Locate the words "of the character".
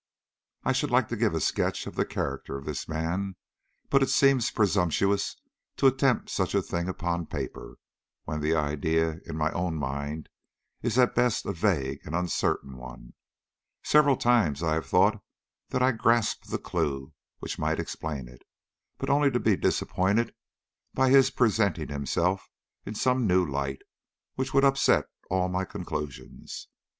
1.85-2.57